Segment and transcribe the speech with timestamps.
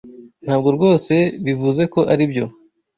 [0.45, 1.13] Ntabwo rwose
[1.45, 2.45] bivuze ko aribyo?